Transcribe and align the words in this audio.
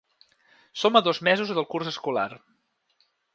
Som 0.81 0.97
a 0.99 1.01
dos 1.07 1.19
mesos 1.27 1.51
del 1.59 1.67
curs 1.75 1.91
escolar. 1.93 2.31